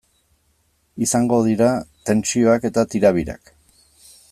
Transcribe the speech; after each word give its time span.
Izango 1.07 1.39
dira 1.49 1.67
tentsioak 2.11 2.67
eta 2.71 2.87
tirabirak. 2.95 3.55